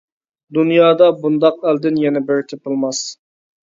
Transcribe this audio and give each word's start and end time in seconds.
دۇنيادا 0.57 1.09
بۇنداق 1.25 1.61
ئەلدىن 1.67 2.03
يەنە 2.07 2.23
بىرى 2.31 2.47
تېپىلماس! 2.53 3.07